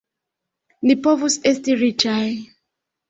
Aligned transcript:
Ni 0.89 0.95
povus 1.07 1.37
esti 1.51 1.77
riĉaj! 1.83 2.21